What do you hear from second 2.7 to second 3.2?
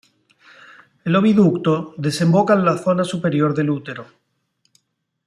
zona